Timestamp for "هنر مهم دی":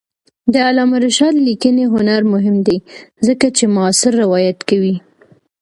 1.93-2.77